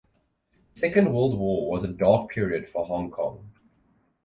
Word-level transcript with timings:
The 0.73 0.79
Second 0.79 1.13
World 1.13 1.37
War 1.37 1.69
was 1.69 1.83
a 1.83 1.87
dark 1.87 2.31
period 2.31 2.67
for 2.67 2.87
Hong 2.87 3.11
Kong. 3.11 3.51